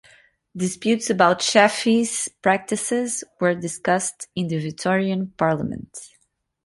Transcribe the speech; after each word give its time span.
Disputes 0.57 1.11
about 1.11 1.37
the 1.37 1.43
Chaffey's 1.43 2.27
practices 2.41 3.23
were 3.39 3.53
discussed 3.53 4.29
in 4.35 4.47
the 4.47 4.57
Victorian 4.57 5.27
parliament. 5.37 6.15